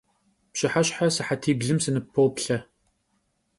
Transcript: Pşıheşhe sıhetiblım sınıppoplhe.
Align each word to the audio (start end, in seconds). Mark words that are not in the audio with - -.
Pşıheşhe 0.53 1.07
sıhetiblım 1.15 1.79
sınıppoplhe. 1.83 2.57